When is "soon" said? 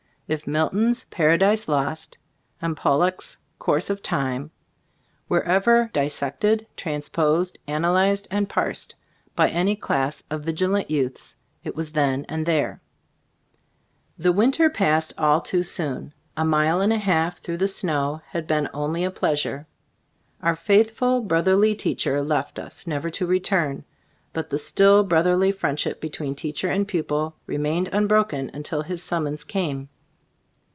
15.63-16.13